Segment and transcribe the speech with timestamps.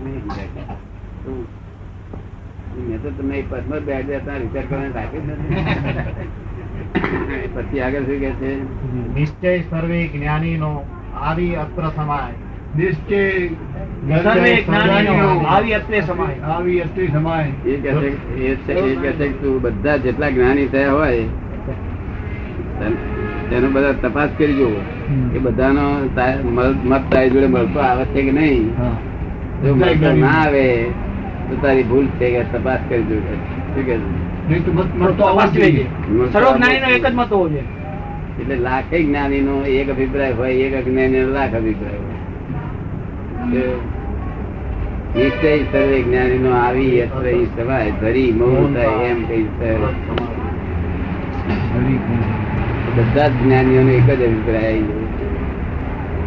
[0.00, 0.22] મેં
[3.02, 5.26] તો તમે પદ્મ બેઠ જતા વિચાર કરવાનું રાખ્યું
[7.28, 8.50] છે પછી આગળ શું કે છે?
[9.14, 10.70] નિશ્ચય સર્વે જ્ઞાનીનો
[11.22, 12.36] આવી અસ્ત્ર સમાય.
[12.74, 13.22] નિશ્ચય
[14.26, 16.38] સર્વે જ્ઞાનીનો આવી અત્રે સમાય.
[16.48, 17.50] આવી અત્રે સમાય.
[17.66, 18.10] એ કહે છે
[18.44, 21.24] એ છે એ કહે છે કે તું બધા જેટલા જ્ઞાની થયા હોય
[23.50, 24.80] તેનો બધા તપાસ કરી જુઓ
[25.34, 26.18] એ બધાનો મત
[26.84, 28.66] મત તારી જોડે મળતો આવે છે કે નહીં?
[28.78, 28.96] હા.
[29.64, 30.66] જો મળતો ના આવે.
[31.48, 33.34] તો તારી ભૂલ છે કે તપાસ કરી જોજો
[33.74, 33.94] શું કે
[34.48, 35.16] મત
[37.14, 37.42] મત
[38.40, 42.18] એટલે લાખે જ્ઞાની નો એક અભિપ્રાય હોય એક અજ્ઞાની નો લાખ અભિપ્રાય હોય.
[45.16, 49.46] નિશ્ચય સર્વે જ્ઞાની નો આવી અત્ર સવાય ધરી મૌન થાય એમ કઈ.
[52.96, 55.06] બધા જ જ્ઞાનીઓનો એક જ અભિપ્રાય આવી ગયો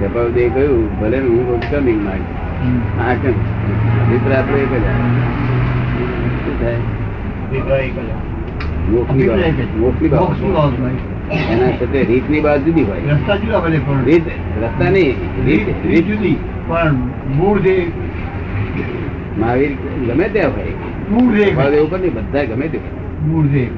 [0.00, 2.24] જપાવદેવે કહ્યું ભલે હું કમિંગ માંગ
[2.60, 4.82] આપણો એક જ.
[11.50, 12.04] એના સાથે
[12.58, 13.00] જુદી હોય.
[13.00, 14.04] રસ્તા જુદા ભલે પણ.
[14.04, 14.26] રીત
[14.62, 15.16] રસ્તા નહીં.
[15.44, 16.06] રીત રીત રીત.
[16.06, 16.36] જુદી
[16.66, 16.92] પણ
[17.26, 17.92] મૂળ જે
[19.38, 19.72] મહાવીર
[20.06, 20.72] ગમે ત્યાં હોય.
[21.10, 23.26] મૂળ જે એવું ઉપર નહીં બધા ગમે તે હોય.
[23.26, 23.70] મૂળ જે.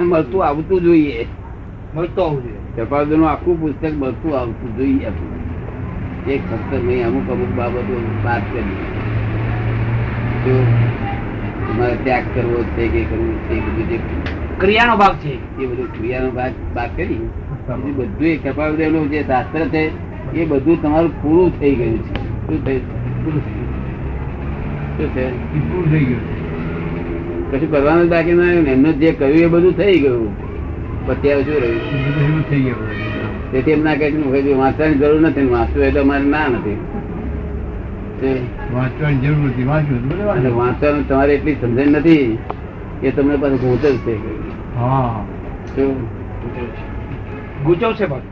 [0.00, 1.26] મળતું આવતું જોઈએ.
[1.94, 2.56] મળતું આવવું જોઈએ.
[2.76, 5.06] જપાવદેવનું આખું પુસ્તક મળતું આવતું જોઈએ.
[5.06, 5.43] આપણને.
[6.28, 8.76] એક ફક્ત નહીં અમુક અમુક બાબતો વાત કરી.
[10.44, 10.54] જો
[11.66, 13.98] તમારે ત્યાગ કરવો છે કે કરવું છે બધું જે
[14.60, 15.34] ક્રિયાનો ભાગ છે.
[15.62, 17.28] એ બધું ક્રિયાનો ભાગ વાત કરી.
[17.96, 19.82] બધું એ કપાવી દેલું જે શાસ્ત્ર છે
[20.32, 22.14] એ બધું તમારું પૂરું થઈ ગયું છે.
[22.46, 23.24] શું થયું?
[23.24, 23.62] પૂરું થઈ
[24.96, 25.24] શું છે
[25.68, 27.50] પૂરું થઈ ગયું.
[27.50, 30.28] કશું કરવાનું બાકી ના એમનું જે કહ્યું એ બધું થઈ ગયું.
[31.06, 32.50] પછી શું રહ્યું?
[32.50, 33.23] થઈ ગયું.
[33.54, 36.76] તેથી એમ ના કહે છે કે વાંચવાની જરૂર નથી વાંચવું એટલે અમારે ના નથી.
[38.72, 40.56] વાંચવાની જરૂર નથી વાંચ્યું.
[40.56, 42.38] વાંચવાનું તમારે એટલી સમજણ નથી
[43.00, 45.24] કે તમને પાછું ગૂંચ છે હા.
[45.76, 47.94] શું?
[47.94, 48.22] છે પછી.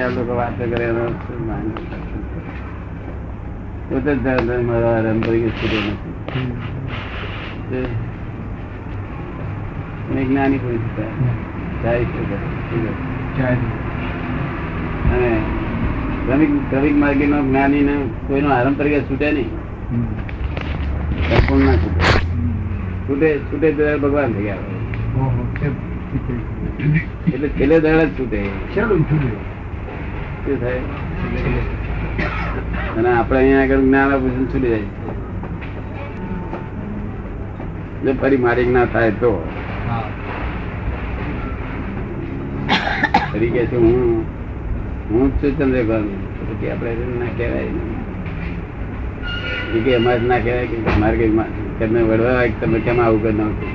[0.00, 0.92] આ લોકો વાતો કરે?
[3.88, 5.92] પોતે જ ધારે આરામ તરીકે નથી.
[10.24, 10.78] જ્ઞાની કોઈ
[15.12, 15.36] અને
[16.26, 17.92] ક્રમિક ક્રમિક માર્ગી નો જ્ઞાની ને
[18.26, 19.50] કોઈનો આરંભ તરીકે છૂટે નહીં.
[21.30, 22.04] સંપૂર્ણ ના છૂટે.
[23.08, 24.56] છૂટે છૂટે ત્યારે ભગવાન થઈ ગયા.
[27.34, 28.42] એટલે છેલ્લે દળ જ છૂટે.
[30.44, 30.78] શું થાય?
[32.98, 34.80] અને આપણે અહીંયા આગળ જ્ઞાન આપીશું છૂટી જાય.
[38.04, 39.48] જો ફરી મારી ના થાય તો.
[39.88, 40.02] હા.
[43.36, 44.24] ફરી કે છે હું
[45.10, 46.04] હું જ છું ચંદ્રભાન.
[46.48, 47.72] પછી આપણે ના કહેવાય.
[49.84, 51.32] કે અમારે ના કહેવાય કે મારે કઈ
[51.80, 53.66] તમને વડવા તમે કેમ આવું કરી નાખો?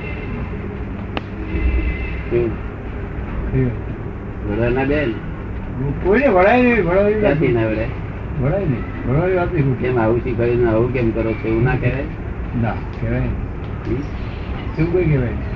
[4.47, 5.09] વડવા ના બેન
[6.03, 6.81] કોઈને વળાય નહીં
[7.21, 7.53] ક્યાંથી નથી.
[7.53, 7.85] ના વડે
[8.41, 11.47] વળાય નહીં વળાવી વાત નહીં કેમ આવું શીખવાડ્યું ને આવું કેમ કરો છો?
[11.47, 12.07] એવું ના કહેવાય?
[12.63, 13.31] ના કહેવાય
[14.75, 15.50] શું કોઈ કહેવાય?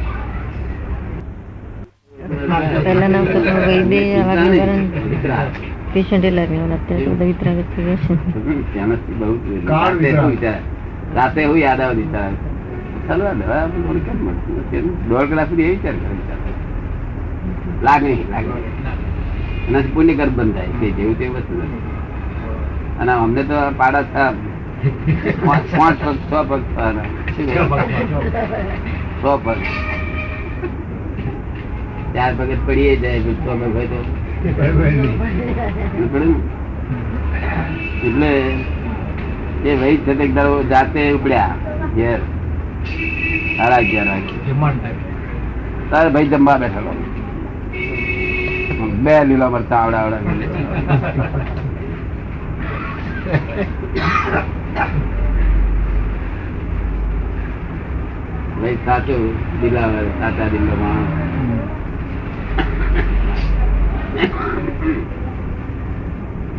[2.30, 2.84] નહીં.
[2.86, 4.00] પહેલા નામ તો વૈદે
[4.30, 5.50] વાગ્યકરણ વિતરાગ.
[5.94, 7.04] પેશન્ટ એટલે અત્યારે
[10.34, 10.58] બધા
[11.16, 12.32] રાતે હું યાદ આવે વિચાર
[13.08, 14.82] ચાલો દવા આપણે કેમ મળતી નથી?
[15.10, 16.40] દોઢ કલાક સુધી એ વિચાર કરે વિચાર.
[17.88, 18.64] લાગણી લાગણી
[19.68, 21.84] એનાથી પુણ્ય કર્મ બંધ થાય તે જેવું તેવું વસ્તુ નથી
[23.02, 24.16] અને અમને તો પાડા છ
[25.46, 27.08] પાંચ પાંચ પગ છ પગ થવાના.
[29.22, 29.58] છ પગ
[32.16, 34.00] ચાર પગે પડીએ જાય તો અમે હોય તો.
[36.14, 36.28] પડે?
[38.08, 38.32] એટલે
[39.72, 41.54] એ વહી છે દાડો જાતે ઉપડ્યા
[41.98, 42.20] ઘેર.
[43.58, 44.36] સાડા અગિયાર વાગે.
[45.92, 46.94] તારે ભાઈ જમવા બેઠેલો?
[49.06, 50.22] બે લીલા મરતા આવડા આવડા
[58.60, 59.24] ભાઈ સાચું
[59.62, 61.25] દિલાવર સાચા દિલ્લો માણસ.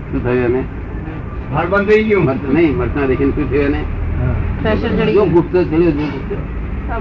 [0.08, 0.62] શું થયું એને?
[1.53, 2.25] હાલ થઈ ગયું.
[2.29, 3.81] મરચું નહીં મરચા દેખીને શું થયું એને?
[5.35, 5.93] ગુસ્સો ચડ્યો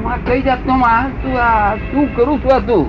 [0.03, 2.85] માં કઈ જાતનો માણસ તું આ શું કરું છું આ તું?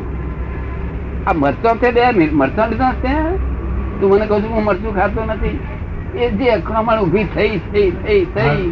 [1.27, 2.03] આ મરચો છે બે
[2.41, 3.15] મરચા લીધા છે?
[4.01, 5.59] તું મને કહું છું હું મરચું ખાતો નથી.
[6.23, 8.63] એ જે અક્રમણ ઊભી થઈ થઈ થઈ થઈ.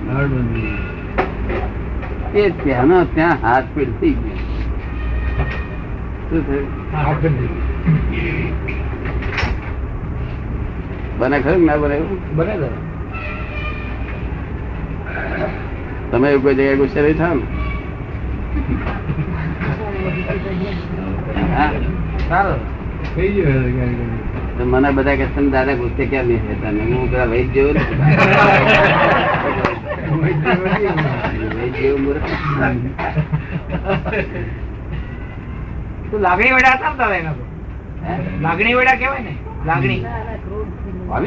[2.34, 4.38] એ ત્યાંનો ત્યાં હાથ પીડ થઈ ગયો.
[6.28, 6.66] શું થયું.
[11.24, 11.96] બને ખરું ના બને
[12.36, 12.54] બને
[16.10, 17.46] તમે એવું કોઈ જગ્યાએ ગુસ્સે નહીં થાવ ને?
[24.66, 27.70] મને બધા કે છે દાદા ગુસ્સે કેમ નહીં થતા હું પેલા વૈદ જેવો
[30.20, 32.12] વૈદ જેવો
[36.20, 37.34] લાગણી વેડા હતા?
[38.42, 39.32] લાગણી વેડા કેવાય ને?
[39.66, 40.04] લાગણી.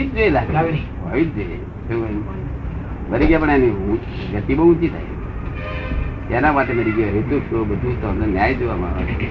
[0.04, 1.24] જ જોઈએ લાગણી.
[1.24, 1.60] જ જોઈએ
[3.12, 4.00] મરી ગયા પણ એની
[4.34, 6.38] ગતિ બહુ ઊંચી થાય.
[6.38, 7.06] એના માટે મરી ગયો.
[7.06, 7.70] હેતુ શું?
[7.70, 9.30] બધું તમને ન્યાય જોવામાં આવે.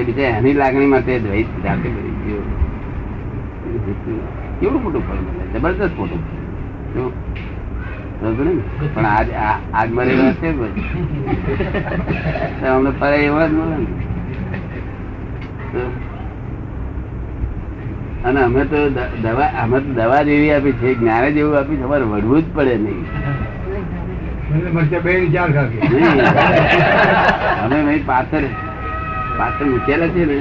[0.00, 2.42] એ બીજા એની લાગણી માટે દ્વૈત જાતે મરી ગયો.
[4.60, 5.58] કેવડું મોટું ફળ મળે?
[5.58, 6.20] જબરદસ્ત મોટું?
[8.94, 9.26] પણ આજ
[9.72, 10.48] આજ મરેલો છે
[12.66, 13.86] અમને ફરે એવા જ મળે ને?
[18.28, 18.78] અને અમે તો
[19.22, 22.74] દવા અમે તો દવા જેવી આપી છે જ્ઞાન જેવું આપી છે અમારે વળવું જ પડે
[22.78, 23.04] નહીં
[24.50, 25.80] મને મરચા બે ની ચાર ખાધી.
[25.90, 26.18] નહીં.
[27.64, 28.46] અમે નહીં પાછળ
[29.38, 30.38] પાછળ મૂકેલા છે ને.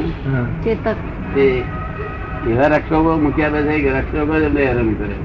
[1.33, 1.45] તે
[2.47, 5.15] એવા રક્ષકો મૂક્યા છે કે રક્ષકો જ અમને હેરાન કરે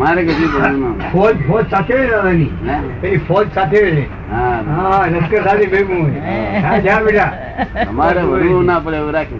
[0.00, 2.50] અમારે કેટલી કરવાનું ફોજ ફોજ સાથે હોય ને દાદાની.
[2.66, 2.76] હે?
[3.00, 3.80] પેલી ફોજ સાથે
[4.30, 4.62] હા.
[4.68, 6.20] હા લશ્કર સાથે ભેગું હોય.
[6.62, 6.78] હા.
[6.80, 7.32] જા બેટા.
[7.88, 9.36] અમારે વડવું ના પડે એવું રાખે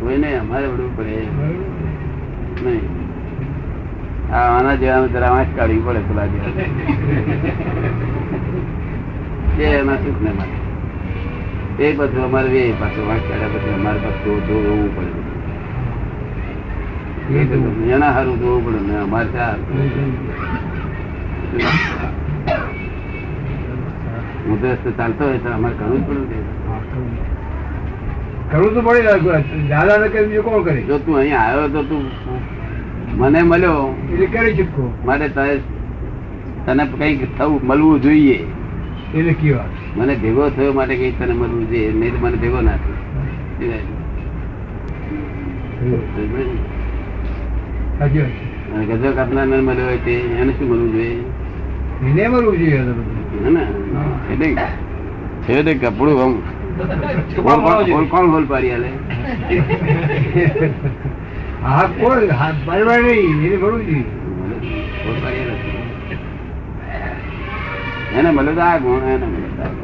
[0.00, 1.16] કોઈને અમારે વડવું પડે.
[2.62, 2.84] નહીં.
[4.30, 6.52] હા આના જેવા જરા વાંચ કાઢવી પડે પેલા જેવા.
[9.72, 10.58] એના સુખ ને માટે.
[11.78, 15.12] એ બધું અમારે વે પાછું વાંચ કાઢ્યા પછી અમારે પાછું જોવું પડે.
[17.28, 17.38] જ
[30.98, 32.04] તો અહીં આવ્યો તો તું
[33.18, 35.28] મને મળ્યો એટલે કરી છૂટકો મારે
[36.66, 38.46] તને કંઈક થવું મળવું જોઈએ
[39.14, 39.64] એટલે કેવા
[39.96, 43.02] મને ભેગો થયો માટે કઈ તને મળવું જોઈએ નહીં મને ભેગો ના થયો
[48.02, 48.24] ગજો
[49.16, 51.18] કાપનાર ને મળ્યો હોય તે એને શું મળવું જોઈએ?
[52.08, 52.78] એને મળવું જોઈએ
[55.48, 56.34] એટલે કપડું આમ.
[57.44, 58.88] કોણ- કોણ હોલ પાડી આલે
[61.62, 62.30] હા કોણ?
[62.30, 64.04] હાથ પાડવા નહીં એને મળવું જોઈએ.
[65.04, 65.56] હોલ પાડી આલે.
[68.18, 69.78] એને મળ્યો તો આ ગુણ એને મળે તો આ ગુણ.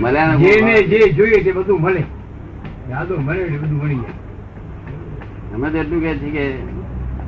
[0.00, 2.04] મળ્યા ને જેને જે જોઈએ તે બધું મળે.
[2.90, 4.14] યાદો મળે એટલે બધું મળી જાય.
[5.54, 6.44] અમે તો એટલું કે છે કે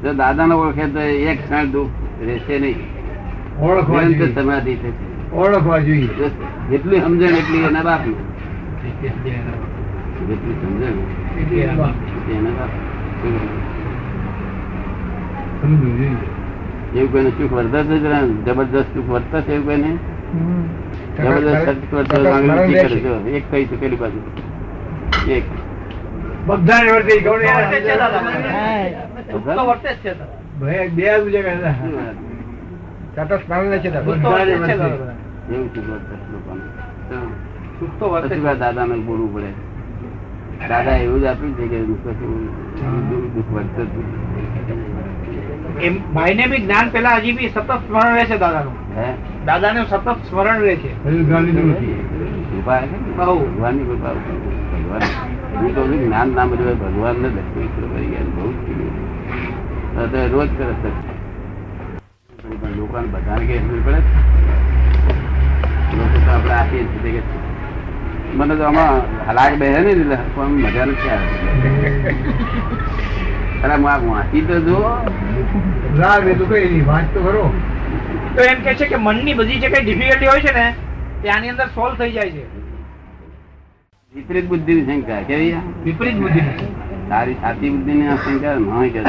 [0.03, 1.91] જો દાદા ને ઓળખે તો એક ક્ષણ દુઃખ
[2.27, 2.79] રહેશે નહીં.
[3.61, 4.03] ઓળખવા
[4.35, 4.91] સમાધિ થશે.
[5.33, 6.09] ઓળખવા જોઈએ.
[6.71, 8.03] જેટલી સમજણ એટલી એના બાપ
[10.29, 10.97] જેટલી સમજણ
[11.41, 11.95] એટલી એના બાપ
[16.95, 18.21] એવું કોઈને સુખ ને?
[18.47, 19.91] જબરદસ્ત સુખ વર્તશે એવું કોઈને.
[21.19, 21.69] જબરદસ્ત.
[23.37, 24.21] એક કઈ છે પેલી બાજુ
[25.29, 25.45] એક.
[26.47, 26.91] બધાને
[29.33, 29.63] દાદા.
[38.55, 39.51] દાદાને બોલવું પડે.
[40.69, 42.11] દાદા એવું જ આપ્યું છે કે દુઃખ-
[45.79, 46.13] નહીં.
[46.15, 49.01] ભાઈને બી જ્ઞાન પેલા હજી બી સતત સ્મરણ રહે છે દાદાનું.
[49.01, 49.13] હે?
[49.47, 51.05] દાદાનું સતત સ્મરણ રહે છે.
[51.67, 51.73] ને?
[54.29, 55.01] ભગવાન.
[56.05, 59.08] જ્ઞાન ના મળ્યું ભગવાન ને દર્શન કરી ગયા બહુ જ
[60.33, 60.91] રોજ કરે છે.
[62.79, 64.01] લોકોને બધાને કઈ ખબર પડે
[65.99, 67.23] લોકો તો આપણે આપીએ છીએ કે
[68.39, 68.95] મને તો આમાં
[69.29, 71.29] હલાક બે ને એટલે પણ મજા નથી આવે.
[73.63, 74.79] અરે હું આ વાંચી તો જો
[76.01, 77.45] રાગ એ તો કઈ નહીં વાંચ તો કરો.
[78.37, 80.67] તો એમ કે છે કે મનની બધી જે કઈ ડિફિકલ્ટી હોય છે ને
[81.23, 82.45] તે આની અંદર સોલ્વ થઈ જાય છે.
[84.13, 85.57] વિપરીત બુદ્ધિ ની શંકા કેવી
[85.87, 86.41] વિપરીત બુદ્ધિ
[87.11, 89.01] તારી સાચી બુદ્ધિ ની શંકા નહીં કે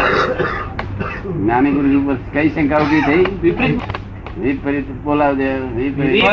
[1.36, 3.25] જ્ઞાની ગુરુ ઉપર કઈ શંકા ઊભી થઈ?
[3.44, 3.82] વિપરીત.
[4.38, 6.24] વિપરીત બોલાવજે વિપરીત.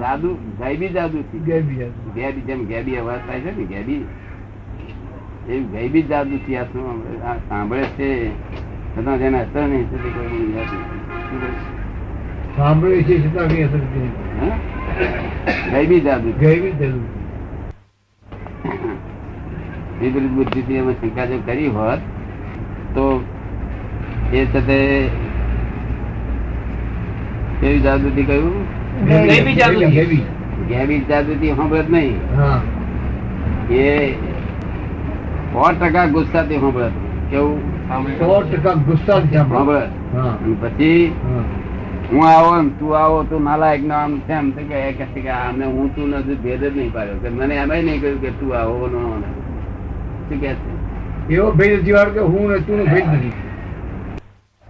[0.00, 1.18] જાદુ ગાયબી જાદુ.
[1.30, 4.02] થી ગેબી જેમ ગેબી અવાજ થાય છે ને ગેબી
[5.48, 6.84] એવું ગેબી જાદુ થી આ શું
[7.48, 8.08] સાંભળે છે
[8.94, 10.76] છતાં જેને અસર નહીં થતી કોઈ જાદુ.
[12.56, 14.10] સાંભળે છે છતાં કઈ અસર નથી.
[14.40, 14.50] જાદુ
[15.72, 17.06] ગેબી જાદુ ગેબી જરૂર
[20.00, 22.00] વિપરીત બુદ્ધિથી એમાં શંકા જો કરી હોત
[22.94, 23.04] તો
[24.32, 24.78] એ સાથે
[27.60, 28.56] કેવી જાગૃતિ કહ્યું
[29.28, 29.92] ગેબી જાગૃતિ.
[29.92, 30.24] ગેબી.
[30.68, 32.16] ગેબી જાગૃતિ સાંભળે નહીં
[33.70, 33.84] એ
[35.52, 36.88] સો ટકા ગુસ્સાથી સાંભળે
[37.30, 37.58] કેવું?
[38.18, 39.86] સો ટકા ગુસ્સા જ સાંભળે.
[40.60, 41.12] પછી
[42.12, 42.26] હું.
[42.28, 46.08] આવો તું આવો તું નાલાયક નો આમ છે એમ કે એ કે આમને હું તું
[46.10, 47.18] નથી ભેદ જ નહીં પાડ્યો.
[47.22, 49.00] કે મને એમ નહીં કહ્યું કે તું આવો નો
[50.28, 51.34] શું કે છે?
[51.34, 53.32] એવો ભેદ જીવાડ કે હું ને તું ભેદ નથી.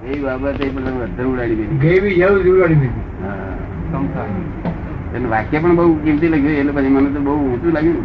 [0.08, 0.64] એ બાબતે
[1.04, 1.78] અધર ઉડાડી દીધી.
[1.84, 3.06] ગેવી જેવું ઉડાડી દીધી.
[3.22, 4.26] હા.
[5.16, 8.02] એનું વાક્ય પણ બહુ કિંમતી લખ્યું એટલે પછી મને તો બહુ ઊંચું લાગ્યું.